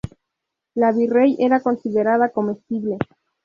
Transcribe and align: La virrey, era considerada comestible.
La 0.73 0.89
virrey, 0.93 1.35
era 1.39 1.59
considerada 1.59 2.29
comestible. 2.31 2.97